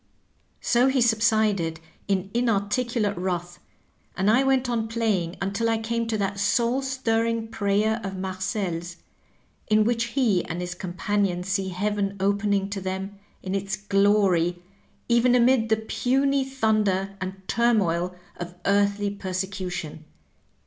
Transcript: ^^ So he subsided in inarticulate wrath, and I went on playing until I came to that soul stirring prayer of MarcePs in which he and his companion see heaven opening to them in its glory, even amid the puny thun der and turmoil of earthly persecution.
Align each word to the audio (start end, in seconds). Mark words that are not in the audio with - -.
^^ 0.01 0.03
So 0.61 0.87
he 0.87 0.99
subsided 0.99 1.79
in 2.07 2.31
inarticulate 2.33 3.15
wrath, 3.15 3.59
and 4.17 4.31
I 4.31 4.43
went 4.43 4.67
on 4.67 4.87
playing 4.87 5.35
until 5.39 5.69
I 5.69 5.77
came 5.77 6.07
to 6.07 6.17
that 6.17 6.39
soul 6.39 6.81
stirring 6.81 7.49
prayer 7.49 8.01
of 8.03 8.13
MarcePs 8.13 8.95
in 9.67 9.83
which 9.83 10.05
he 10.13 10.43
and 10.45 10.59
his 10.59 10.73
companion 10.73 11.43
see 11.43 11.69
heaven 11.69 12.17
opening 12.19 12.67
to 12.71 12.81
them 12.81 13.19
in 13.43 13.53
its 13.53 13.75
glory, 13.77 14.57
even 15.07 15.35
amid 15.35 15.69
the 15.69 15.77
puny 15.77 16.45
thun 16.45 16.83
der 16.85 17.15
and 17.21 17.35
turmoil 17.47 18.15
of 18.37 18.55
earthly 18.65 19.11
persecution. 19.11 20.03